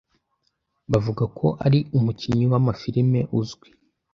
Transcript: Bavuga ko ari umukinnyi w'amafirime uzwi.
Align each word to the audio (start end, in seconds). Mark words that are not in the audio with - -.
Bavuga 0.91 1.23
ko 1.37 1.47
ari 1.65 1.79
umukinnyi 1.97 2.45
w'amafirime 2.51 3.21
uzwi. 3.39 3.67